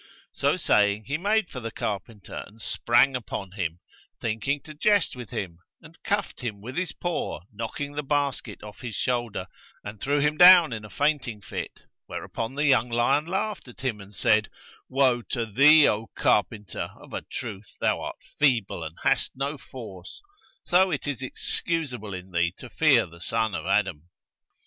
So 0.31 0.57
saying 0.57 1.03
he 1.05 1.19
made 1.19 1.47
for 1.51 1.59
the 1.59 1.69
carpenter 1.69 2.43
and 2.47 2.59
sprang 2.59 3.15
upon 3.15 3.51
him, 3.51 3.79
thinking 4.19 4.59
to 4.61 4.73
jest 4.73 5.15
with 5.15 5.29
him, 5.29 5.59
and 5.79 6.01
cuffed 6.01 6.39
him 6.41 6.59
with 6.59 6.75
his 6.75 6.91
paw 6.91 7.41
knocking 7.53 7.91
the 7.93 8.01
basket 8.01 8.63
off 8.63 8.81
his 8.81 8.95
shoulder; 8.95 9.45
and 9.83 10.01
threw 10.01 10.19
him 10.19 10.37
down 10.37 10.73
in 10.73 10.83
a 10.83 10.89
fainting 10.89 11.39
fit, 11.39 11.83
whereupon 12.07 12.55
the 12.55 12.65
young 12.65 12.89
lion 12.89 13.27
laughed 13.27 13.67
at 13.67 13.81
him 13.81 14.01
and 14.01 14.15
said, 14.15 14.49
'Woe 14.89 15.21
to 15.29 15.45
thee, 15.45 15.87
O 15.87 16.07
carpenter, 16.15 16.89
of 16.99 17.13
a 17.13 17.21
truth 17.21 17.75
thou 17.79 18.01
art 18.01 18.17
feeble 18.39 18.83
and 18.83 18.97
hast 19.03 19.31
no 19.35 19.55
force; 19.55 20.23
so 20.65 20.89
it 20.89 21.05
is 21.05 21.21
excusable 21.21 22.15
in 22.15 22.31
thee 22.31 22.51
to 22.57 22.71
fear 22.71 23.05
the 23.05 23.21
son 23.21 23.53
of 23.53 23.67
Adam.' 23.67 24.09